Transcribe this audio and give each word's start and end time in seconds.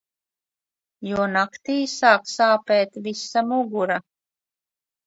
Jo 1.09 1.27
naktī 1.35 1.75
sāk 1.93 2.27
sāpēt 2.33 2.99
visa 3.11 3.47
mugura. 3.53 4.05